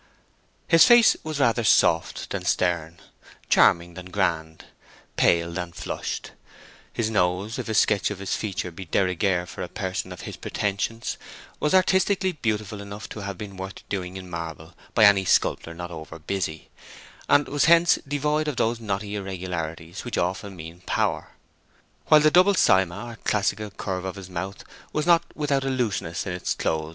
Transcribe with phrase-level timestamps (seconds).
[0.67, 2.99] His face was rather soft than stern,
[3.49, 4.65] charming than grand,
[5.15, 6.31] pale than flushed;
[6.91, 10.37] his nose—if a sketch of his features be de rigueur for a person of his
[10.37, 15.91] pretensions—was artistically beautiful enough to have been worth doing in marble by any sculptor not
[15.91, 16.69] over busy,
[17.29, 21.33] and was hence devoid of those knotty irregularities which often mean power;
[22.07, 24.63] while the double cyma or classical curve of his mouth
[24.93, 26.89] was not without a looseness in its close.